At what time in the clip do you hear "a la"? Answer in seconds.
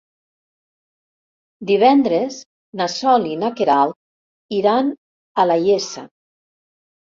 4.93-5.63